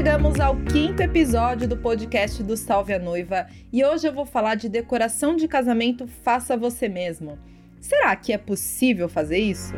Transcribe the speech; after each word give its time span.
chegamos 0.00 0.40
ao 0.40 0.56
quinto 0.56 1.02
episódio 1.02 1.68
do 1.68 1.76
podcast 1.76 2.42
do 2.42 2.56
Salve 2.56 2.94
a 2.94 2.98
Noiva 2.98 3.46
e 3.70 3.84
hoje 3.84 4.08
eu 4.08 4.14
vou 4.14 4.24
falar 4.24 4.54
de 4.54 4.66
decoração 4.66 5.36
de 5.36 5.46
casamento 5.46 6.06
faça 6.06 6.56
você 6.56 6.88
mesmo. 6.88 7.38
Será 7.82 8.16
que 8.16 8.32
é 8.32 8.38
possível 8.38 9.10
fazer 9.10 9.36
isso? 9.36 9.74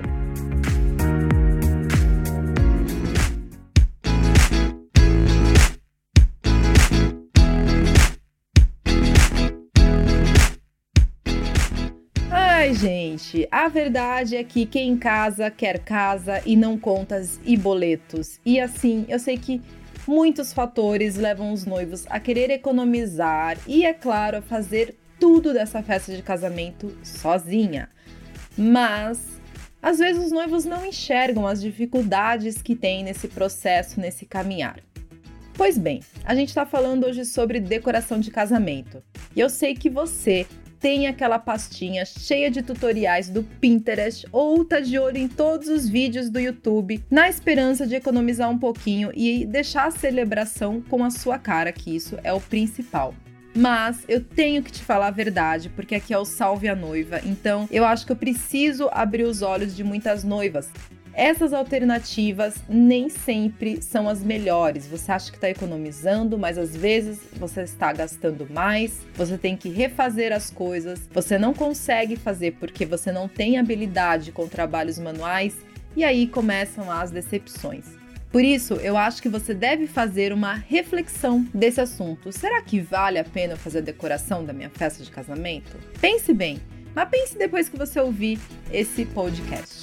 Ai, 12.31 12.73
gente, 12.75 13.49
a 13.51 13.67
verdade 13.67 14.37
é 14.37 14.45
que 14.45 14.67
quem 14.67 14.97
casa 14.97 15.51
quer 15.51 15.81
casa 15.81 16.41
e 16.47 16.55
não 16.55 16.79
contas 16.79 17.41
e 17.45 17.57
boletos. 17.57 18.39
E 18.47 18.61
assim, 18.61 19.05
eu 19.09 19.19
sei 19.19 19.37
que 19.37 19.61
muitos 20.07 20.53
fatores 20.53 21.17
levam 21.17 21.53
os 21.53 21.65
noivos 21.65 22.05
a 22.09 22.19
querer 22.19 22.51
economizar 22.51 23.59
e, 23.67 23.85
é 23.85 23.93
claro, 23.93 24.39
a 24.39 24.43
fazer 24.43 24.97
tudo 25.19 25.53
dessa 25.53 25.83
festa 25.83 26.15
de 26.15 26.23
casamento 26.23 26.97
sozinha. 27.03 27.89
Mas 28.57 29.41
às 29.83 29.99
vezes 29.99 30.27
os 30.27 30.33
noivos 30.33 30.65
não 30.65 30.87
enxergam 30.87 31.47
as 31.47 31.61
dificuldades 31.61 32.63
que 32.63 32.77
tem 32.77 33.03
nesse 33.03 33.29
processo, 33.29 34.01
nesse 34.01 34.25
caminhar. 34.25 34.81
Pois 35.55 35.77
bem, 35.77 36.01
a 36.25 36.35
gente 36.35 36.49
está 36.49 36.65
falando 36.65 37.05
hoje 37.05 37.25
sobre 37.25 37.61
decoração 37.61 38.19
de 38.21 38.31
casamento. 38.31 39.03
E 39.35 39.41
eu 39.41 39.51
sei 39.51 39.75
que 39.75 39.91
você 39.91 40.47
tem 40.83 41.07
aquela 41.07 41.39
pastinha 41.39 42.05
cheia 42.05 42.51
de 42.51 42.61
tutoriais 42.61 43.31
do 43.31 43.45
Pinterest 43.45 44.27
ou 44.33 44.65
tá 44.65 44.81
de 44.81 44.99
olho 44.99 45.17
em 45.17 45.29
todos 45.29 45.69
os 45.69 45.89
vídeos 45.89 46.29
do 46.29 46.41
YouTube, 46.41 47.03
na 47.09 47.29
esperança 47.29 47.87
de 47.87 47.95
economizar 47.95 48.51
um 48.51 48.59
pouquinho 48.59 49.13
e 49.15 49.47
deixar 49.47 49.87
a 49.87 49.91
celebração 49.93 50.83
com 50.83 51.05
a 51.05 51.11
sua 51.11 51.39
cara, 51.39 51.71
que 51.71 51.95
isso 51.95 52.19
é 52.25 52.33
o 52.33 52.41
principal. 52.41 53.15
Mas 53.55 54.05
eu 54.09 54.21
tenho 54.21 54.63
que 54.63 54.73
te 54.73 54.83
falar 54.83 55.09
a 55.09 55.13
verdade, 55.13 55.69
porque 55.69 55.95
aqui 55.95 56.13
é 56.13 56.19
o 56.19 56.25
Salve 56.25 56.69
a 56.69 56.75
Noiva, 56.75 57.21
então 57.25 57.69
eu 57.71 57.85
acho 57.85 58.05
que 58.05 58.11
eu 58.11 58.17
preciso 58.17 58.89
abrir 58.91 59.25
os 59.25 59.41
olhos 59.41 59.77
de 59.77 59.85
muitas 59.85 60.25
noivas. 60.25 60.69
Essas 61.15 61.53
alternativas 61.53 62.55
nem 62.69 63.09
sempre 63.11 63.83
são 63.83 64.09
as 64.09 64.23
melhores. 64.23 64.87
Você 64.87 65.13
acha 65.13 65.31
que 65.31 65.37
está 65.37 65.51
economizando, 65.51 66.39
mas 66.39 66.57
às 66.57 66.75
vezes 66.75 67.19
você 67.35 67.63
está 67.63 67.93
gastando 67.93 68.49
mais, 68.51 69.01
você 69.15 69.37
tem 69.37 69.57
que 69.57 69.69
refazer 69.69 70.33
as 70.33 70.51
coisas, 70.51 71.09
você 71.13 71.39
não 71.39 71.53
consegue 71.53 72.17
fazer 72.17 72.53
porque 72.53 72.87
você 72.87 73.13
não 73.13 73.29
tem 73.29 73.59
habilidade 73.59 74.33
com 74.33 74.49
trabalhos 74.49 74.99
manuais 74.99 75.55
e 75.95 76.03
aí 76.03 76.27
começam 76.27 76.91
as 76.91 77.11
decepções. 77.11 77.85
Por 78.31 78.43
isso, 78.43 78.75
eu 78.77 78.97
acho 78.97 79.21
que 79.21 79.29
você 79.29 79.53
deve 79.53 79.87
fazer 79.87 80.33
uma 80.33 80.55
reflexão 80.55 81.47
desse 81.53 81.83
assunto. 81.83 82.33
Será 82.33 82.63
que 82.63 82.81
vale 82.81 83.19
a 83.19 83.25
pena 83.25 83.57
fazer 83.57 83.79
a 83.79 83.83
decoração 83.83 84.43
da 84.43 84.55
minha 84.55 84.71
festa 84.71 85.05
de 85.05 85.11
casamento? 85.11 85.77
Pense 86.01 86.33
bem, 86.33 86.59
mas 86.95 87.11
pense 87.11 87.37
depois 87.37 87.69
que 87.69 87.77
você 87.77 88.01
ouvir 88.01 88.41
esse 88.73 89.05
podcast. 89.05 89.82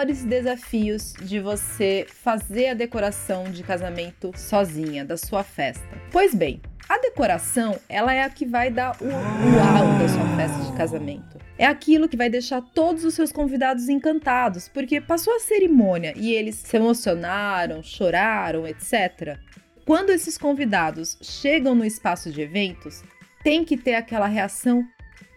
Maiores 0.00 0.24
desafios 0.24 1.12
de 1.20 1.40
você 1.40 2.06
fazer 2.08 2.68
a 2.68 2.74
decoração 2.74 3.44
de 3.44 3.62
casamento 3.62 4.32
sozinha, 4.34 5.04
da 5.04 5.18
sua 5.18 5.44
festa? 5.44 5.86
Pois 6.10 6.34
bem, 6.34 6.62
a 6.88 6.96
decoração, 6.98 7.78
ela 7.86 8.14
é 8.14 8.22
a 8.22 8.30
que 8.30 8.46
vai 8.46 8.70
dar 8.70 8.96
o 8.98 9.04
uau 9.04 9.98
da 9.98 10.08
sua 10.08 10.36
festa 10.36 10.64
de 10.64 10.72
casamento. 10.74 11.38
É 11.58 11.66
aquilo 11.66 12.08
que 12.08 12.16
vai 12.16 12.30
deixar 12.30 12.62
todos 12.62 13.04
os 13.04 13.12
seus 13.12 13.30
convidados 13.30 13.90
encantados, 13.90 14.68
porque 14.68 15.02
passou 15.02 15.36
a 15.36 15.40
cerimônia 15.40 16.14
e 16.16 16.32
eles 16.32 16.54
se 16.54 16.78
emocionaram, 16.78 17.82
choraram, 17.82 18.66
etc. 18.66 19.38
Quando 19.84 20.08
esses 20.08 20.38
convidados 20.38 21.18
chegam 21.20 21.74
no 21.74 21.84
espaço 21.84 22.30
de 22.30 22.40
eventos, 22.40 23.02
tem 23.44 23.66
que 23.66 23.76
ter 23.76 23.96
aquela 23.96 24.26
reação 24.26 24.82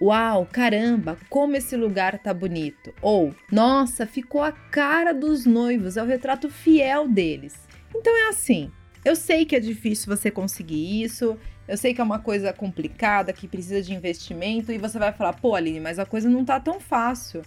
Uau, 0.04 0.46
caramba, 0.52 1.18
como 1.30 1.56
esse 1.56 1.78
lugar 1.78 2.20
tá 2.20 2.34
bonito. 2.34 2.94
Ou, 3.02 3.34
nossa, 3.50 4.06
ficou 4.06 4.44
a 4.44 4.52
cara 4.52 5.14
dos 5.14 5.46
noivos, 5.46 5.96
é 5.96 6.04
o 6.04 6.06
retrato 6.06 6.50
fiel 6.50 7.08
deles. 7.08 7.56
Então 7.96 8.14
é 8.14 8.28
assim. 8.28 8.70
Eu 9.06 9.16
sei 9.16 9.46
que 9.46 9.56
é 9.56 9.62
difícil 9.62 10.14
você 10.14 10.30
conseguir 10.30 11.02
isso, 11.02 11.40
eu 11.66 11.78
sei 11.78 11.94
que 11.94 12.02
é 12.02 12.04
uma 12.04 12.20
coisa 12.20 12.52
complicada, 12.52 13.32
que 13.32 13.48
precisa 13.48 13.82
de 13.82 13.94
investimento, 13.94 14.74
e 14.74 14.78
você 14.78 15.00
vai 15.00 15.14
falar, 15.14 15.40
pô, 15.40 15.56
Aline, 15.56 15.80
mas 15.80 15.98
a 15.98 16.06
coisa 16.06 16.30
não 16.30 16.44
tá 16.44 16.60
tão 16.60 16.82
fácil. 16.82 17.42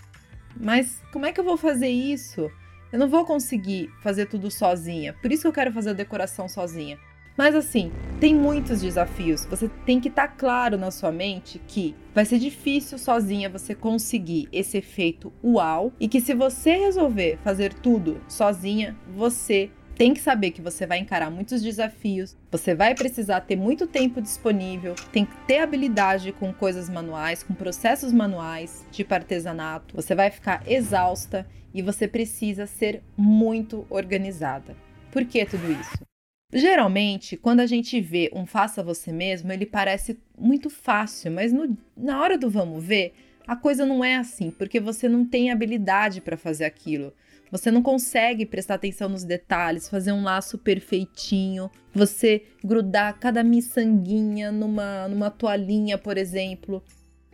Mas 0.58 1.02
como 1.12 1.26
é 1.26 1.32
que 1.32 1.40
eu 1.40 1.44
vou 1.44 1.58
fazer 1.58 1.88
isso? 1.88 2.50
Eu 2.90 2.98
não 2.98 3.08
vou 3.08 3.26
conseguir 3.26 3.90
fazer 4.00 4.26
tudo 4.26 4.50
sozinha, 4.50 5.12
por 5.20 5.30
isso 5.30 5.42
que 5.42 5.48
eu 5.48 5.52
quero 5.52 5.72
fazer 5.72 5.90
a 5.90 5.92
decoração 5.92 6.48
sozinha. 6.48 6.98
Mas 7.36 7.54
assim, 7.54 7.92
tem 8.18 8.34
muitos 8.34 8.80
desafios. 8.80 9.44
Você 9.46 9.68
tem 9.84 10.00
que 10.00 10.08
estar 10.08 10.28
tá 10.28 10.34
claro 10.34 10.78
na 10.78 10.90
sua 10.90 11.12
mente 11.12 11.60
que 11.66 11.94
vai 12.14 12.24
ser 12.24 12.38
difícil 12.38 12.98
sozinha 12.98 13.50
você 13.50 13.74
conseguir 13.74 14.48
esse 14.50 14.78
efeito 14.78 15.32
uau 15.44 15.92
e 16.00 16.08
que 16.08 16.20
se 16.20 16.34
você 16.34 16.76
resolver 16.76 17.38
fazer 17.44 17.74
tudo 17.74 18.20
sozinha, 18.26 18.96
você 19.14 19.70
tem 19.96 20.12
que 20.12 20.20
saber 20.20 20.50
que 20.50 20.60
você 20.60 20.86
vai 20.86 20.98
encarar 20.98 21.30
muitos 21.30 21.62
desafios, 21.62 22.36
você 22.50 22.74
vai 22.74 22.94
precisar 22.94 23.40
ter 23.40 23.56
muito 23.56 23.86
tempo 23.86 24.20
disponível, 24.20 24.94
tem 25.10 25.24
que 25.24 25.36
ter 25.46 25.58
habilidade 25.58 26.32
com 26.32 26.52
coisas 26.52 26.88
manuais, 26.90 27.42
com 27.42 27.54
processos 27.54 28.12
manuais, 28.12 28.86
tipo 28.92 29.14
artesanato, 29.14 29.96
você 29.96 30.14
vai 30.14 30.30
ficar 30.30 30.62
exausta 30.66 31.46
e 31.72 31.80
você 31.80 32.06
precisa 32.06 32.66
ser 32.66 33.02
muito 33.16 33.86
organizada. 33.88 34.76
Por 35.10 35.24
que 35.24 35.46
tudo 35.46 35.72
isso? 35.72 36.05
Geralmente, 36.52 37.36
quando 37.36 37.60
a 37.60 37.66
gente 37.66 38.00
vê 38.00 38.30
um 38.32 38.46
faça 38.46 38.82
você 38.82 39.12
mesmo, 39.12 39.52
ele 39.52 39.66
parece 39.66 40.18
muito 40.38 40.70
fácil, 40.70 41.32
mas 41.32 41.52
no, 41.52 41.76
na 41.96 42.20
hora 42.20 42.38
do 42.38 42.48
vamos 42.48 42.84
ver, 42.84 43.14
a 43.46 43.56
coisa 43.56 43.84
não 43.84 44.04
é 44.04 44.16
assim, 44.16 44.50
porque 44.50 44.78
você 44.78 45.08
não 45.08 45.24
tem 45.24 45.50
habilidade 45.50 46.20
para 46.20 46.36
fazer 46.36 46.64
aquilo. 46.64 47.12
Você 47.50 47.70
não 47.70 47.82
consegue 47.82 48.44
prestar 48.44 48.74
atenção 48.74 49.08
nos 49.08 49.24
detalhes, 49.24 49.88
fazer 49.88 50.12
um 50.12 50.22
laço 50.22 50.58
perfeitinho, 50.58 51.70
você 51.94 52.42
grudar 52.62 53.18
cada 53.18 53.42
miçanguinha 53.42 54.50
numa, 54.50 55.06
numa 55.08 55.30
toalhinha, 55.30 55.96
por 55.96 56.16
exemplo. 56.18 56.82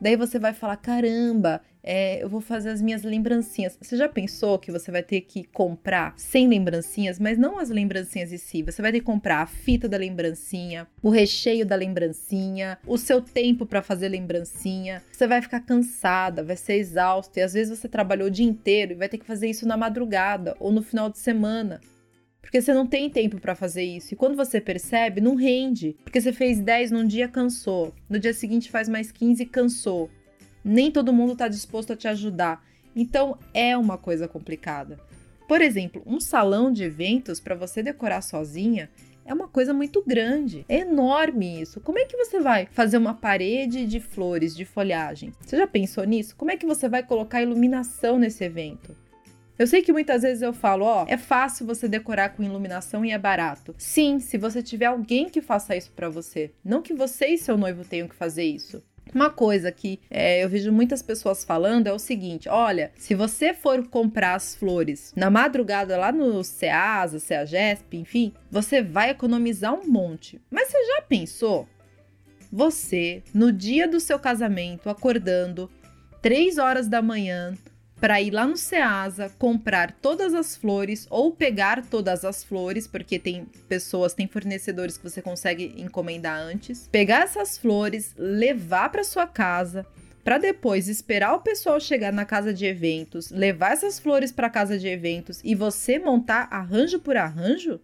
Daí 0.00 0.16
você 0.16 0.38
vai 0.38 0.52
falar: 0.52 0.76
caramba, 0.76 1.62
é, 1.82 2.22
eu 2.22 2.28
vou 2.28 2.40
fazer 2.40 2.70
as 2.70 2.80
minhas 2.80 3.02
lembrancinhas. 3.02 3.76
Você 3.80 3.96
já 3.96 4.08
pensou 4.08 4.58
que 4.58 4.70
você 4.70 4.90
vai 4.90 5.02
ter 5.02 5.22
que 5.22 5.44
comprar 5.44 6.14
100 6.16 6.48
lembrancinhas, 6.48 7.18
mas 7.18 7.36
não 7.36 7.58
as 7.58 7.70
lembrancinhas 7.70 8.32
em 8.32 8.38
si? 8.38 8.62
Você 8.62 8.80
vai 8.80 8.92
ter 8.92 9.00
que 9.00 9.06
comprar 9.06 9.42
a 9.42 9.46
fita 9.46 9.88
da 9.88 9.96
lembrancinha, 9.96 10.86
o 11.02 11.10
recheio 11.10 11.66
da 11.66 11.74
lembrancinha, 11.74 12.78
o 12.86 12.96
seu 12.96 13.20
tempo 13.20 13.66
para 13.66 13.82
fazer 13.82 14.08
lembrancinha. 14.08 15.02
Você 15.10 15.26
vai 15.26 15.42
ficar 15.42 15.60
cansada, 15.60 16.44
vai 16.44 16.56
ser 16.56 16.74
exausta 16.74 17.40
e 17.40 17.42
às 17.42 17.52
vezes 17.52 17.76
você 17.76 17.88
trabalhou 17.88 18.28
o 18.28 18.30
dia 18.30 18.46
inteiro 18.46 18.92
e 18.92 18.96
vai 18.96 19.08
ter 19.08 19.18
que 19.18 19.26
fazer 19.26 19.48
isso 19.48 19.66
na 19.66 19.76
madrugada 19.76 20.56
ou 20.60 20.70
no 20.70 20.82
final 20.82 21.10
de 21.10 21.18
semana. 21.18 21.80
Porque 22.40 22.60
você 22.60 22.74
não 22.74 22.86
tem 22.86 23.08
tempo 23.08 23.40
para 23.40 23.54
fazer 23.54 23.84
isso. 23.84 24.12
E 24.12 24.16
quando 24.16 24.36
você 24.36 24.60
percebe, 24.60 25.20
não 25.20 25.36
rende. 25.36 25.96
Porque 26.02 26.20
você 26.20 26.32
fez 26.32 26.60
10 26.60 26.90
num 26.90 27.06
dia, 27.06 27.28
cansou. 27.28 27.94
No 28.10 28.18
dia 28.18 28.34
seguinte 28.34 28.68
faz 28.68 28.88
mais 28.88 29.12
15 29.12 29.44
e 29.44 29.46
cansou. 29.46 30.10
Nem 30.64 30.90
todo 30.90 31.12
mundo 31.12 31.32
está 31.32 31.48
disposto 31.48 31.92
a 31.92 31.96
te 31.96 32.08
ajudar. 32.08 32.64
Então 32.94 33.38
é 33.54 33.76
uma 33.76 33.96
coisa 33.96 34.28
complicada. 34.28 34.98
Por 35.48 35.60
exemplo, 35.60 36.02
um 36.06 36.20
salão 36.20 36.72
de 36.72 36.84
eventos 36.84 37.40
para 37.40 37.54
você 37.54 37.82
decorar 37.82 38.22
sozinha 38.22 38.88
é 39.24 39.32
uma 39.32 39.48
coisa 39.48 39.72
muito 39.72 40.02
grande. 40.06 40.64
É 40.68 40.78
enorme 40.78 41.60
isso. 41.60 41.80
Como 41.80 41.98
é 41.98 42.04
que 42.04 42.16
você 42.16 42.40
vai 42.40 42.68
fazer 42.72 42.96
uma 42.96 43.14
parede 43.14 43.86
de 43.86 44.00
flores, 44.00 44.54
de 44.54 44.64
folhagem? 44.64 45.32
Você 45.40 45.56
já 45.56 45.66
pensou 45.66 46.04
nisso? 46.04 46.34
Como 46.36 46.50
é 46.50 46.56
que 46.56 46.66
você 46.66 46.88
vai 46.88 47.02
colocar 47.02 47.42
iluminação 47.42 48.18
nesse 48.18 48.44
evento? 48.44 48.96
Eu 49.58 49.66
sei 49.66 49.82
que 49.82 49.92
muitas 49.92 50.22
vezes 50.22 50.42
eu 50.42 50.52
falo, 50.52 50.84
ó, 50.84 51.04
é 51.06 51.16
fácil 51.16 51.66
você 51.66 51.86
decorar 51.86 52.30
com 52.30 52.42
iluminação 52.42 53.04
e 53.04 53.12
é 53.12 53.18
barato. 53.18 53.74
Sim, 53.78 54.18
se 54.18 54.38
você 54.38 54.62
tiver 54.62 54.86
alguém 54.86 55.28
que 55.28 55.40
faça 55.40 55.76
isso 55.76 55.92
para 55.92 56.08
você. 56.08 56.50
Não 56.64 56.82
que 56.82 56.94
você 56.94 57.26
e 57.26 57.38
seu 57.38 57.56
noivo 57.56 57.84
tenham 57.84 58.08
que 58.08 58.14
fazer 58.14 58.44
isso. 58.44 58.82
Uma 59.14 59.28
coisa 59.28 59.70
que 59.70 60.00
é, 60.10 60.42
eu 60.42 60.48
vejo 60.48 60.72
muitas 60.72 61.02
pessoas 61.02 61.44
falando 61.44 61.86
é 61.86 61.92
o 61.92 61.98
seguinte: 61.98 62.48
olha, 62.48 62.90
se 62.96 63.14
você 63.14 63.52
for 63.52 63.86
comprar 63.88 64.34
as 64.34 64.54
flores 64.54 65.12
na 65.14 65.30
madrugada 65.30 65.98
lá 65.98 66.10
no 66.10 66.42
Ceasa, 66.42 67.18
Ceagesp, 67.18 67.96
enfim, 67.96 68.32
você 68.50 68.82
vai 68.82 69.10
economizar 69.10 69.74
um 69.74 69.86
monte. 69.86 70.40
Mas 70.50 70.68
você 70.68 70.78
já 70.86 71.02
pensou? 71.02 71.68
Você, 72.50 73.22
no 73.32 73.52
dia 73.52 73.88
do 73.88 73.98
seu 73.98 74.18
casamento, 74.18 74.90
acordando, 74.90 75.70
3 76.20 76.58
horas 76.58 76.86
da 76.86 77.02
manhã, 77.02 77.54
para 78.02 78.20
ir 78.20 78.32
lá 78.32 78.44
no 78.44 78.56
Ceasa, 78.56 79.30
comprar 79.38 79.92
todas 79.92 80.34
as 80.34 80.56
flores 80.56 81.06
ou 81.08 81.30
pegar 81.30 81.86
todas 81.86 82.24
as 82.24 82.42
flores, 82.42 82.84
porque 82.84 83.16
tem 83.16 83.46
pessoas, 83.68 84.12
tem 84.12 84.26
fornecedores 84.26 84.98
que 84.98 85.04
você 85.04 85.22
consegue 85.22 85.72
encomendar 85.76 86.36
antes. 86.36 86.88
Pegar 86.90 87.22
essas 87.22 87.56
flores, 87.56 88.12
levar 88.18 88.88
para 88.88 89.04
sua 89.04 89.24
casa, 89.24 89.86
para 90.24 90.36
depois 90.36 90.88
esperar 90.88 91.32
o 91.34 91.42
pessoal 91.42 91.78
chegar 91.78 92.12
na 92.12 92.24
casa 92.24 92.52
de 92.52 92.66
eventos, 92.66 93.30
levar 93.30 93.70
essas 93.70 94.00
flores 94.00 94.32
para 94.32 94.50
casa 94.50 94.76
de 94.76 94.88
eventos 94.88 95.40
e 95.44 95.54
você 95.54 95.96
montar 96.00 96.48
arranjo 96.50 96.98
por 96.98 97.16
arranjo? 97.16 97.80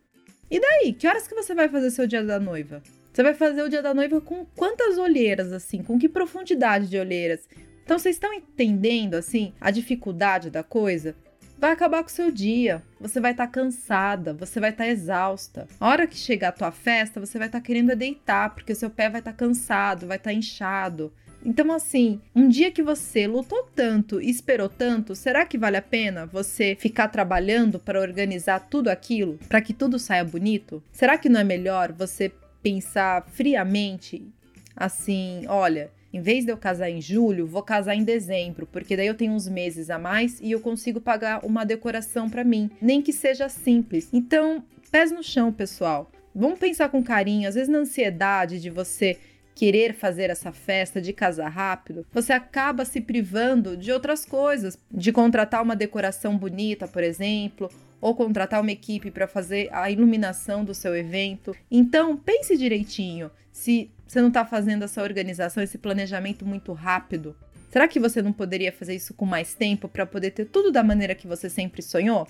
E 0.50 0.58
daí, 0.58 0.94
que 0.94 1.06
horas 1.06 1.28
que 1.28 1.34
você 1.36 1.54
vai 1.54 1.68
fazer 1.68 1.92
seu 1.92 2.08
dia 2.08 2.24
da 2.24 2.40
noiva? 2.40 2.82
Você 3.12 3.22
vai 3.22 3.34
fazer 3.34 3.62
o 3.62 3.68
dia 3.68 3.82
da 3.82 3.94
noiva 3.94 4.20
com 4.20 4.44
quantas 4.56 4.98
olheiras 4.98 5.52
assim? 5.52 5.80
Com 5.80 5.96
que 5.96 6.08
profundidade 6.08 6.88
de 6.88 6.98
olheiras? 6.98 7.48
Então 7.88 7.98
vocês 7.98 8.16
estão 8.16 8.34
entendendo 8.34 9.14
assim 9.14 9.54
a 9.58 9.70
dificuldade 9.70 10.50
da 10.50 10.62
coisa? 10.62 11.16
Vai 11.58 11.72
acabar 11.72 12.02
com 12.02 12.10
o 12.10 12.12
seu 12.12 12.30
dia. 12.30 12.82
Você 13.00 13.18
vai 13.18 13.30
estar 13.30 13.46
tá 13.46 13.50
cansada, 13.50 14.34
você 14.34 14.60
vai 14.60 14.68
estar 14.68 14.84
tá 14.84 14.90
exausta. 14.90 15.66
A 15.80 15.88
hora 15.88 16.06
que 16.06 16.14
chegar 16.14 16.50
a 16.50 16.52
tua 16.52 16.70
festa, 16.70 17.18
você 17.18 17.38
vai 17.38 17.48
estar 17.48 17.60
tá 17.60 17.64
querendo 17.64 17.96
deitar, 17.96 18.50
porque 18.54 18.74
seu 18.74 18.90
pé 18.90 19.08
vai 19.08 19.22
estar 19.22 19.32
tá 19.32 19.36
cansado, 19.38 20.06
vai 20.06 20.18
estar 20.18 20.28
tá 20.28 20.34
inchado. 20.34 21.10
Então, 21.42 21.72
assim, 21.72 22.20
um 22.36 22.46
dia 22.46 22.70
que 22.70 22.82
você 22.82 23.26
lutou 23.26 23.66
tanto 23.74 24.20
e 24.20 24.28
esperou 24.28 24.68
tanto, 24.68 25.14
será 25.14 25.46
que 25.46 25.56
vale 25.56 25.78
a 25.78 25.82
pena 25.82 26.26
você 26.26 26.76
ficar 26.78 27.08
trabalhando 27.08 27.78
para 27.78 28.02
organizar 28.02 28.68
tudo 28.68 28.88
aquilo, 28.88 29.38
para 29.48 29.62
que 29.62 29.72
tudo 29.72 29.98
saia 29.98 30.26
bonito? 30.26 30.82
Será 30.92 31.16
que 31.16 31.30
não 31.30 31.40
é 31.40 31.44
melhor 31.44 31.90
você 31.92 32.30
pensar 32.62 33.26
friamente 33.30 34.28
assim, 34.76 35.46
olha, 35.48 35.90
em 36.12 36.20
vez 36.20 36.44
de 36.44 36.52
eu 36.52 36.56
casar 36.56 36.90
em 36.90 37.00
julho, 37.00 37.46
vou 37.46 37.62
casar 37.62 37.94
em 37.94 38.04
dezembro, 38.04 38.66
porque 38.66 38.96
daí 38.96 39.06
eu 39.06 39.14
tenho 39.14 39.32
uns 39.32 39.48
meses 39.48 39.90
a 39.90 39.98
mais 39.98 40.40
e 40.40 40.50
eu 40.50 40.60
consigo 40.60 41.00
pagar 41.00 41.44
uma 41.44 41.64
decoração 41.64 42.28
para 42.30 42.44
mim, 42.44 42.70
nem 42.80 43.02
que 43.02 43.12
seja 43.12 43.48
simples. 43.48 44.08
Então, 44.12 44.64
pés 44.90 45.10
no 45.10 45.22
chão, 45.22 45.52
pessoal. 45.52 46.10
Vamos 46.34 46.58
pensar 46.58 46.88
com 46.88 47.02
carinho, 47.02 47.48
às 47.48 47.54
vezes 47.54 47.68
na 47.68 47.78
ansiedade 47.78 48.60
de 48.60 48.70
você 48.70 49.18
querer 49.58 49.92
fazer 49.92 50.30
essa 50.30 50.52
festa 50.52 51.00
de 51.00 51.12
casar 51.12 51.48
rápido, 51.48 52.06
você 52.12 52.32
acaba 52.32 52.84
se 52.84 53.00
privando 53.00 53.76
de 53.76 53.90
outras 53.90 54.24
coisas, 54.24 54.78
de 54.88 55.10
contratar 55.10 55.64
uma 55.64 55.74
decoração 55.74 56.38
bonita, 56.38 56.86
por 56.86 57.02
exemplo, 57.02 57.68
ou 58.00 58.14
contratar 58.14 58.60
uma 58.60 58.72
equipe 58.72 59.10
para 59.10 59.26
fazer 59.26 59.68
a 59.72 59.90
iluminação 59.90 60.64
do 60.64 60.74
seu 60.74 60.96
evento. 60.96 61.54
Então, 61.70 62.16
pense 62.16 62.56
direitinho 62.56 63.30
se 63.50 63.90
você 64.06 64.20
não 64.20 64.28
está 64.28 64.44
fazendo 64.44 64.84
essa 64.84 65.02
organização, 65.02 65.62
esse 65.62 65.78
planejamento 65.78 66.46
muito 66.46 66.72
rápido. 66.72 67.36
Será 67.70 67.86
que 67.86 68.00
você 68.00 68.22
não 68.22 68.32
poderia 68.32 68.72
fazer 68.72 68.94
isso 68.94 69.12
com 69.12 69.26
mais 69.26 69.54
tempo 69.54 69.88
para 69.88 70.06
poder 70.06 70.30
ter 70.30 70.46
tudo 70.46 70.72
da 70.72 70.82
maneira 70.82 71.14
que 71.14 71.26
você 71.26 71.50
sempre 71.50 71.82
sonhou? 71.82 72.26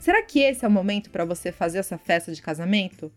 Será 0.00 0.22
que 0.22 0.40
esse 0.40 0.64
é 0.64 0.68
o 0.68 0.70
momento 0.70 1.10
para 1.10 1.24
você 1.24 1.52
fazer 1.52 1.78
essa 1.78 1.96
festa 1.96 2.32
de 2.32 2.42
casamento? 2.42 3.12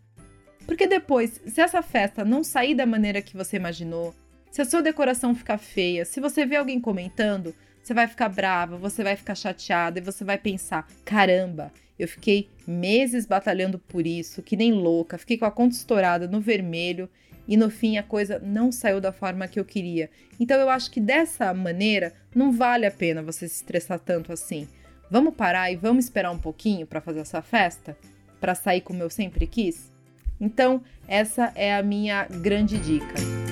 Porque 0.66 0.86
depois, 0.86 1.42
se 1.48 1.62
essa 1.62 1.82
festa 1.82 2.24
não 2.24 2.44
sair 2.44 2.76
da 2.76 2.86
maneira 2.86 3.22
que 3.22 3.36
você 3.36 3.58
imaginou, 3.58 4.14
se 4.52 4.62
a 4.62 4.66
sua 4.66 4.82
decoração 4.82 5.34
ficar 5.34 5.58
feia, 5.58 6.06
se 6.06 6.20
você 6.20 6.46
vê 6.46 6.58
alguém 6.58 6.80
comentando, 6.80 7.56
você 7.84 7.94
vai 7.94 8.08
ficar 8.08 8.30
brava, 8.30 8.78
você 8.78 9.04
vai 9.04 9.16
ficar 9.16 9.36
chateada 9.36 10.00
e 10.00 10.02
você 10.02 10.24
vai 10.24 10.38
pensar: 10.38 10.88
caramba, 11.04 11.72
eu 12.00 12.08
fiquei 12.08 12.50
meses 12.66 13.26
batalhando 13.26 13.78
por 13.78 14.08
isso, 14.08 14.42
que 14.42 14.56
nem 14.56 14.72
louca, 14.72 15.18
fiquei 15.18 15.38
com 15.38 15.46
a 15.46 15.52
conta 15.52 15.76
estourada 15.76 16.28
no 16.28 16.40
vermelho 16.40 17.10
e 17.46 17.58
no 17.58 17.70
fim 17.70 17.98
a 17.98 18.04
coisa 18.04 18.40
não 18.40 18.72
saiu 18.72 19.02
da 19.02 19.12
forma 19.12 19.48
que 19.48 19.60
eu 19.60 19.66
queria. 19.66 20.10
Então 20.40 20.60
eu 20.60 20.70
acho 20.70 20.90
que 20.90 21.02
dessa 21.02 21.54
maneira 21.54 22.14
não 22.34 22.54
vale 22.54 22.86
a 22.86 22.92
pena 22.92 23.22
você 23.22 23.48
se 23.48 23.56
estressar 23.56 24.00
tanto 24.00 24.32
assim. 24.32 24.68
Vamos 25.12 25.36
parar 25.36 25.70
e 25.70 25.76
vamos 25.76 26.06
esperar 26.06 26.32
um 26.32 26.40
pouquinho 26.40 26.88
para 26.88 27.02
fazer 27.02 27.20
essa 27.20 27.42
festa? 27.42 27.98
Para 28.40 28.56
sair 28.56 28.82
como 28.82 29.04
eu 29.04 29.10
sempre 29.10 29.46
quis? 29.46 29.92
Então, 30.40 30.82
essa 31.08 31.52
é 31.56 31.76
a 31.76 31.84
minha 31.84 32.26
grande 32.26 32.78
dica. 32.80 33.43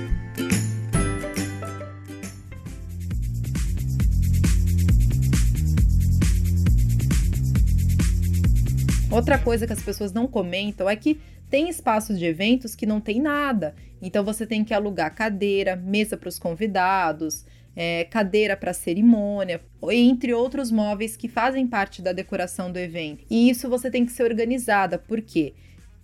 Outra 9.11 9.37
coisa 9.37 9.67
que 9.67 9.73
as 9.73 9.83
pessoas 9.83 10.13
não 10.13 10.25
comentam 10.25 10.89
é 10.89 10.95
que 10.95 11.19
tem 11.49 11.67
espaços 11.67 12.17
de 12.17 12.25
eventos 12.25 12.75
que 12.75 12.85
não 12.85 13.01
tem 13.01 13.19
nada. 13.19 13.75
Então 14.01 14.23
você 14.23 14.47
tem 14.47 14.63
que 14.63 14.73
alugar 14.73 15.13
cadeira, 15.13 15.75
mesa 15.75 16.15
para 16.15 16.29
os 16.29 16.39
convidados, 16.39 17.45
é, 17.75 18.05
cadeira 18.05 18.55
para 18.55 18.71
cerimônia, 18.71 19.59
entre 19.91 20.33
outros 20.33 20.71
móveis 20.71 21.17
que 21.17 21.27
fazem 21.27 21.67
parte 21.67 22.01
da 22.01 22.13
decoração 22.13 22.71
do 22.71 22.79
evento. 22.79 23.25
E 23.29 23.49
isso 23.49 23.69
você 23.69 23.91
tem 23.91 24.05
que 24.05 24.13
ser 24.13 24.23
organizada, 24.23 24.97
porque 24.97 25.53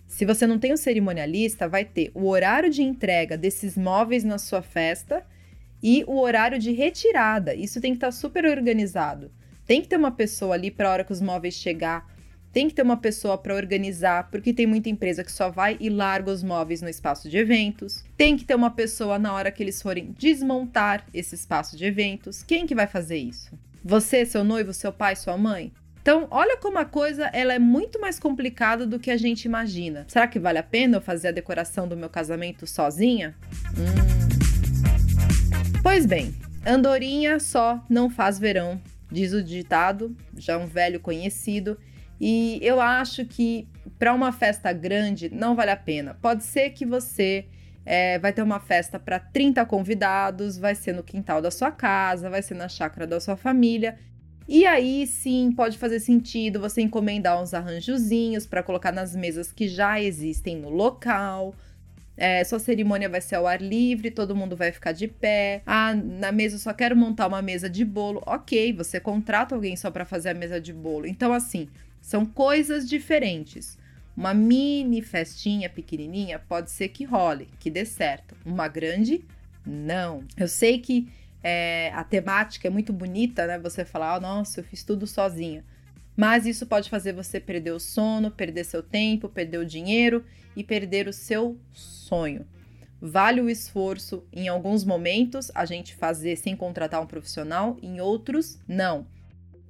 se 0.06 0.26
você 0.26 0.46
não 0.46 0.58
tem 0.58 0.74
um 0.74 0.76
cerimonialista, 0.76 1.66
vai 1.66 1.86
ter 1.86 2.10
o 2.14 2.28
horário 2.28 2.68
de 2.68 2.82
entrega 2.82 3.38
desses 3.38 3.76
móveis 3.76 4.22
na 4.22 4.36
sua 4.36 4.60
festa 4.60 5.24
e 5.82 6.04
o 6.06 6.20
horário 6.20 6.58
de 6.58 6.72
retirada. 6.72 7.54
Isso 7.54 7.80
tem 7.80 7.92
que 7.92 7.96
estar 7.96 8.08
tá 8.08 8.12
super 8.12 8.44
organizado. 8.44 9.30
Tem 9.66 9.80
que 9.80 9.88
ter 9.88 9.96
uma 9.96 10.10
pessoa 10.10 10.54
ali 10.54 10.70
para 10.70 10.88
a 10.88 10.92
hora 10.92 11.04
que 11.04 11.12
os 11.12 11.22
móveis 11.22 11.54
chegar 11.54 12.17
tem 12.58 12.68
que 12.68 12.74
ter 12.74 12.82
uma 12.82 12.96
pessoa 12.96 13.38
para 13.38 13.54
organizar, 13.54 14.28
porque 14.32 14.52
tem 14.52 14.66
muita 14.66 14.88
empresa 14.88 15.22
que 15.22 15.30
só 15.30 15.48
vai 15.48 15.76
e 15.78 15.88
larga 15.88 16.32
os 16.32 16.42
móveis 16.42 16.82
no 16.82 16.88
espaço 16.88 17.30
de 17.30 17.36
eventos. 17.36 18.02
Tem 18.16 18.36
que 18.36 18.44
ter 18.44 18.56
uma 18.56 18.72
pessoa 18.72 19.16
na 19.16 19.32
hora 19.32 19.52
que 19.52 19.62
eles 19.62 19.80
forem 19.80 20.10
desmontar 20.18 21.06
esse 21.14 21.36
espaço 21.36 21.76
de 21.76 21.84
eventos. 21.84 22.42
Quem 22.42 22.66
que 22.66 22.74
vai 22.74 22.88
fazer 22.88 23.16
isso? 23.16 23.56
Você, 23.84 24.26
seu 24.26 24.42
noivo, 24.42 24.74
seu 24.74 24.92
pai, 24.92 25.14
sua 25.14 25.38
mãe? 25.38 25.72
Então, 26.02 26.26
olha 26.32 26.56
como 26.56 26.80
a 26.80 26.84
coisa 26.84 27.26
ela 27.32 27.54
é 27.54 27.60
muito 27.60 28.00
mais 28.00 28.18
complicada 28.18 28.84
do 28.84 28.98
que 28.98 29.12
a 29.12 29.16
gente 29.16 29.44
imagina. 29.44 30.04
Será 30.08 30.26
que 30.26 30.40
vale 30.40 30.58
a 30.58 30.62
pena 30.64 30.96
eu 30.96 31.00
fazer 31.00 31.28
a 31.28 31.30
decoração 31.30 31.86
do 31.86 31.96
meu 31.96 32.08
casamento 32.08 32.66
sozinha? 32.66 33.36
Hum. 33.78 34.18
Pois 35.80 36.04
bem, 36.04 36.34
andorinha 36.66 37.38
só 37.38 37.80
não 37.88 38.10
faz 38.10 38.36
verão, 38.36 38.82
diz 39.08 39.32
o 39.32 39.44
ditado, 39.44 40.16
já 40.36 40.58
um 40.58 40.66
velho 40.66 40.98
conhecido. 40.98 41.78
E 42.20 42.58
eu 42.62 42.80
acho 42.80 43.24
que 43.24 43.68
para 43.98 44.12
uma 44.12 44.32
festa 44.32 44.72
grande 44.72 45.28
não 45.28 45.54
vale 45.54 45.70
a 45.70 45.76
pena. 45.76 46.14
Pode 46.20 46.44
ser 46.44 46.70
que 46.70 46.84
você 46.84 47.46
é, 47.84 48.18
vai 48.18 48.32
ter 48.32 48.42
uma 48.42 48.60
festa 48.60 48.98
para 48.98 49.18
30 49.18 49.64
convidados, 49.64 50.58
vai 50.58 50.74
ser 50.74 50.92
no 50.92 51.02
quintal 51.02 51.40
da 51.40 51.50
sua 51.50 51.70
casa, 51.70 52.28
vai 52.28 52.42
ser 52.42 52.54
na 52.54 52.68
chácara 52.68 53.06
da 53.06 53.20
sua 53.20 53.36
família. 53.36 53.98
E 54.48 54.66
aí 54.66 55.06
sim 55.06 55.52
pode 55.52 55.76
fazer 55.78 56.00
sentido 56.00 56.58
você 56.60 56.80
encomendar 56.80 57.40
uns 57.40 57.52
arranjozinhos 57.54 58.46
para 58.46 58.62
colocar 58.62 58.92
nas 58.92 59.14
mesas 59.14 59.52
que 59.52 59.68
já 59.68 60.00
existem 60.00 60.56
no 60.56 60.70
local. 60.70 61.54
É, 62.16 62.42
sua 62.44 62.58
cerimônia 62.58 63.08
vai 63.08 63.20
ser 63.20 63.36
ao 63.36 63.46
ar 63.46 63.62
livre, 63.62 64.10
todo 64.10 64.34
mundo 64.34 64.56
vai 64.56 64.72
ficar 64.72 64.92
de 64.92 65.06
pé. 65.06 65.62
Ah, 65.64 65.94
na 65.94 66.32
mesa 66.32 66.56
eu 66.56 66.58
só 66.58 66.72
quero 66.72 66.96
montar 66.96 67.26
uma 67.28 67.40
mesa 67.40 67.70
de 67.70 67.84
bolo. 67.84 68.22
Ok, 68.26 68.72
você 68.72 68.98
contrata 68.98 69.54
alguém 69.54 69.76
só 69.76 69.90
para 69.90 70.04
fazer 70.04 70.30
a 70.30 70.34
mesa 70.34 70.60
de 70.60 70.72
bolo. 70.72 71.06
Então, 71.06 71.32
assim, 71.32 71.68
são 72.08 72.24
coisas 72.24 72.88
diferentes. 72.88 73.76
Uma 74.16 74.32
mini 74.32 75.02
festinha 75.02 75.68
pequenininha 75.68 76.38
pode 76.38 76.70
ser 76.70 76.88
que 76.88 77.04
role, 77.04 77.50
que 77.60 77.70
dê 77.70 77.84
certo. 77.84 78.34
Uma 78.46 78.66
grande, 78.66 79.26
não. 79.66 80.24
Eu 80.34 80.48
sei 80.48 80.78
que 80.78 81.12
é, 81.42 81.92
a 81.94 82.02
temática 82.02 82.66
é 82.66 82.70
muito 82.70 82.94
bonita, 82.94 83.46
né? 83.46 83.58
Você 83.58 83.84
falar, 83.84 84.16
oh, 84.16 84.20
nossa, 84.22 84.60
eu 84.60 84.64
fiz 84.64 84.82
tudo 84.82 85.06
sozinha. 85.06 85.62
Mas 86.16 86.46
isso 86.46 86.66
pode 86.66 86.88
fazer 86.88 87.12
você 87.12 87.38
perder 87.38 87.72
o 87.72 87.78
sono, 87.78 88.30
perder 88.30 88.64
seu 88.64 88.82
tempo, 88.82 89.28
perder 89.28 89.58
o 89.58 89.66
dinheiro 89.66 90.24
e 90.56 90.64
perder 90.64 91.08
o 91.08 91.12
seu 91.12 91.58
sonho. 91.74 92.46
Vale 93.02 93.42
o 93.42 93.50
esforço 93.50 94.24
em 94.32 94.48
alguns 94.48 94.82
momentos 94.82 95.50
a 95.54 95.66
gente 95.66 95.94
fazer 95.94 96.36
sem 96.36 96.56
contratar 96.56 97.02
um 97.02 97.06
profissional, 97.06 97.76
em 97.82 98.00
outros, 98.00 98.58
não 98.66 99.06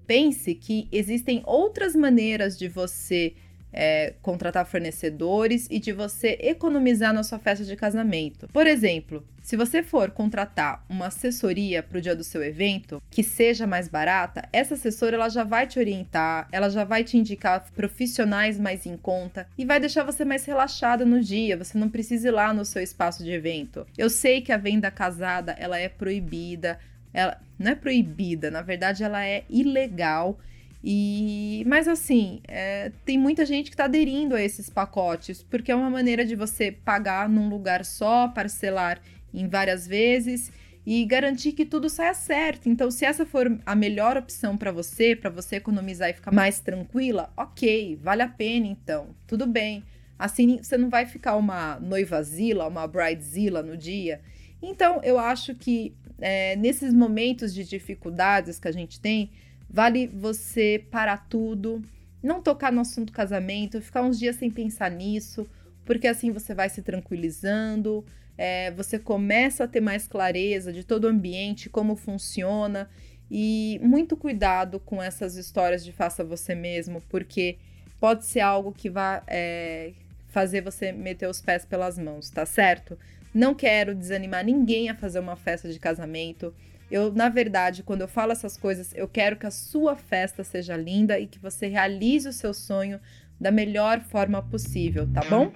pense 0.09 0.55
que 0.55 0.89
existem 0.91 1.43
outras 1.45 1.95
maneiras 1.95 2.59
de 2.59 2.67
você 2.67 3.35
é, 3.71 4.15
contratar 4.23 4.67
fornecedores 4.67 5.69
e 5.71 5.79
de 5.79 5.93
você 5.93 6.39
economizar 6.41 7.13
na 7.13 7.23
sua 7.23 7.39
festa 7.39 7.63
de 7.63 7.77
casamento. 7.77 8.49
Por 8.49 8.67
exemplo, 8.67 9.23
se 9.43 9.55
você 9.55 9.83
for 9.83 10.11
contratar 10.11 10.83
uma 10.89 11.09
assessoria 11.09 11.83
para 11.83 11.99
o 11.99 12.01
dia 12.01 12.17
do 12.17 12.25
seu 12.25 12.43
evento 12.43 13.03
que 13.11 13.23
seja 13.23 13.67
mais 13.67 13.87
barata, 13.87 14.49
essa 14.51 14.73
assessora 14.75 15.17
ela 15.17 15.29
já 15.29 15.45
vai 15.45 15.67
te 15.67 15.79
orientar, 15.79 16.49
ela 16.51 16.71
já 16.71 16.85
vai 16.85 17.05
te 17.05 17.19
indicar 17.19 17.71
profissionais 17.73 18.59
mais 18.59 18.87
em 18.87 18.97
conta 18.97 19.47
e 19.59 19.65
vai 19.67 19.79
deixar 19.79 20.05
você 20.05 20.25
mais 20.25 20.47
relaxada 20.47 21.05
no 21.05 21.21
dia. 21.21 21.57
Você 21.59 21.77
não 21.77 21.91
precisa 21.91 22.29
ir 22.29 22.31
lá 22.31 22.55
no 22.55 22.65
seu 22.65 22.83
espaço 22.83 23.23
de 23.23 23.31
evento. 23.31 23.87
Eu 23.97 24.09
sei 24.09 24.41
que 24.41 24.53
a 24.53 24.57
venda 24.57 24.91
casada 24.91 25.53
ela 25.59 25.79
é 25.79 25.91
proibida, 25.91 26.79
ela 27.13 27.39
não 27.59 27.73
é 27.73 27.75
proibida, 27.75 28.51
na 28.51 28.63
verdade 28.63 29.03
ela 29.03 29.25
é 29.27 29.45
ilegal. 29.49 30.39
E, 30.83 31.65
mas 31.67 31.89
assim, 31.89 32.41
é, 32.47 32.93
tem 33.05 33.19
muita 33.19 33.45
gente 33.45 33.69
que 33.69 33.75
está 33.75 33.85
aderindo 33.85 34.35
a 34.37 34.43
esses 34.43 34.71
pacotes, 34.71 35.43
porque 35.43 35.73
é 35.73 35.75
uma 35.75 35.91
maneira 35.91 36.25
de 36.25 36.37
você 36.37 36.71
pagar 36.71 37.29
num 37.29 37.49
lugar 37.49 37.85
só, 37.85 38.29
parcelar 38.29 39.01
em 39.35 39.49
várias 39.49 39.87
vezes 39.87 40.53
e 40.87 41.05
garantir 41.05 41.53
que 41.53 41.67
tudo 41.67 41.91
saia 41.91 42.15
certo. 42.15 42.69
Então, 42.69 42.91
se 42.91 43.05
essa 43.05 43.27
for 43.27 43.59
a 43.67 43.75
melhor 43.75 44.17
opção 44.17 44.57
para 44.57 44.73
você, 44.73 45.15
para 45.15 45.29
você 45.29 45.57
economizar 45.57 46.09
e 46.09 46.15
ficar 46.15 46.33
mais 46.33 46.61
tranquila, 46.61 47.31
ok, 47.37 47.99
vale 48.03 48.23
a 48.23 48.29
pena 48.29 48.67
então, 48.67 49.09
tudo 49.27 49.47
bem. 49.47 49.85
Assim, 50.19 50.59
você 50.63 50.79
não 50.79 50.89
vai 50.89 51.07
ficar 51.07 51.37
uma 51.37 51.79
noivazila, 51.79 52.67
uma 52.67 52.87
bridezilla 52.87 53.63
no 53.63 53.77
dia. 53.77 54.21
Então, 54.63 55.01
eu 55.03 55.19
acho 55.19 55.55
que 55.55 55.95
é, 56.21 56.57
nesses 56.57 56.93
momentos 56.93 57.55
de 57.55 57.65
dificuldades 57.65 58.59
que 58.59 58.69
a 58.69 58.73
gente 58.73 59.01
tem, 59.01 59.31
vale 59.71 60.07
você 60.07 60.85
parar 60.91 61.29
tudo, 61.29 61.83
não 62.23 62.43
tocar 62.43 62.73
no 62.73 62.81
assunto 62.81 63.13
casamento, 63.13 63.81
ficar 63.81 64.03
uns 64.03 64.19
dias 64.19 64.37
sem 64.37 64.51
pensar 64.51 64.91
nisso, 64.91 65.49
porque 65.85 66.07
assim 66.07 66.31
você 66.31 66.55
vai 66.55 66.69
se 66.69 66.83
tranquilizando, 66.83 68.05
é, 68.37 68.71
você 68.73 68.99
começa 68.99 69.65
a 69.65 69.69
ter 69.69 69.81
mais 69.81 70.07
clareza 70.07 70.73
de 70.73 70.85
todo 70.85 71.05
o 71.05 71.09
ambiente, 71.09 71.69
como 71.69 71.97
funciona, 71.97 72.89
e 73.31 73.79
muito 73.83 74.17
cuidado 74.17 74.81
com 74.81 75.03
essas 75.03 75.37
histórias 75.37 75.85
de 75.85 75.93
faça 75.93 76.25
você 76.25 76.55
mesmo, 76.55 77.03
porque 77.09 77.59
pode 78.01 78.25
ser 78.25 78.41
algo 78.41 78.73
que 78.73 78.89
vai 78.89 79.23
é, 79.27 79.93
fazer 80.29 80.61
você 80.63 80.93
meter 80.93 81.29
os 81.29 81.41
pés 81.41 81.65
pelas 81.65 81.99
mãos, 81.99 82.31
tá 82.31 82.47
certo? 82.47 82.99
Não 83.39 83.55
quero 83.55 83.95
desanimar 83.95 84.45
ninguém 84.45 84.91
a 84.91 84.97
fazer 84.97 85.21
uma 85.21 85.37
festa 85.37 85.69
de 85.73 85.79
casamento. 85.79 86.53
Eu, 86.91 87.13
na 87.13 87.29
verdade, 87.29 87.85
quando 87.85 88.01
eu 88.01 88.09
falo 88.09 88.33
essas 88.33 88.57
coisas, 88.57 88.93
eu 88.97 89.07
quero 89.07 89.37
que 89.37 89.47
a 89.47 89.51
sua 89.53 89.95
festa 89.95 90.43
seja 90.43 90.77
linda 90.77 91.21
e 91.21 91.29
que 91.29 91.39
você 91.39 91.69
realize 91.69 92.29
o 92.29 92.33
seu 92.33 92.53
sonho 92.53 92.99
da 93.41 93.53
melhor 93.53 94.01
forma 94.01 94.43
possível, 94.43 95.07
tá 95.15 95.21
bom? 95.31 95.53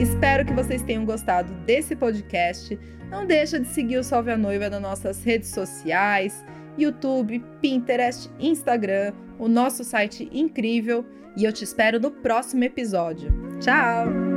Espero 0.00 0.44
que 0.44 0.52
vocês 0.54 0.82
tenham 0.82 1.04
gostado 1.04 1.54
desse 1.64 1.94
podcast. 1.94 2.76
Não 3.08 3.24
deixa 3.24 3.60
de 3.60 3.68
seguir 3.68 3.98
o 3.98 4.02
Salve 4.02 4.32
a 4.32 4.36
Noiva 4.36 4.68
nas 4.68 4.82
nossas 4.82 5.22
redes 5.22 5.50
sociais, 5.50 6.44
YouTube, 6.78 7.44
Pinterest, 7.60 8.30
Instagram, 8.38 9.12
o 9.38 9.48
nosso 9.48 9.84
site 9.84 10.28
incrível 10.32 11.04
e 11.36 11.44
eu 11.44 11.52
te 11.52 11.64
espero 11.64 12.00
no 12.00 12.10
próximo 12.10 12.64
episódio. 12.64 13.32
Tchau! 13.60 14.27